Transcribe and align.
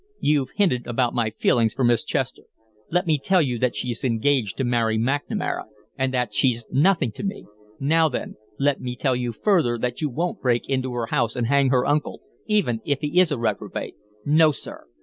You've 0.19 0.49
hinted 0.55 0.87
about 0.87 1.13
my 1.13 1.29
feelings 1.29 1.75
for 1.75 1.83
Miss 1.83 2.03
Chester. 2.03 2.41
Let 2.89 3.05
me 3.05 3.19
tell 3.19 3.39
you 3.39 3.59
that 3.59 3.75
she 3.75 3.91
is 3.91 4.03
engaged 4.03 4.57
to 4.57 4.63
marry 4.63 4.97
McNamara, 4.97 5.65
and 5.95 6.11
that 6.11 6.33
she's 6.33 6.65
nothing 6.71 7.11
to 7.11 7.23
me. 7.23 7.45
Now, 7.79 8.09
then, 8.09 8.35
let 8.57 8.81
me 8.81 8.95
tell 8.95 9.15
you, 9.15 9.31
further, 9.31 9.77
that 9.77 10.01
you 10.01 10.09
won't 10.09 10.41
break 10.41 10.67
into 10.67 10.91
her 10.93 11.05
house 11.05 11.35
and 11.35 11.45
hang 11.45 11.69
her 11.69 11.85
uncle, 11.85 12.19
even 12.47 12.81
if 12.83 13.01
he 13.01 13.19
is 13.19 13.31
a 13.31 13.37
reprobate. 13.37 13.93
No, 14.25 14.51
sir! 14.51 14.85